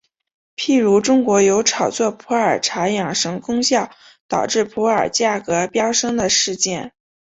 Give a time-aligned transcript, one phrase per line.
[0.55, 3.91] 譬如中国有炒作普洱茶养生功效
[4.27, 6.91] 导致普洱价格飙升的事件。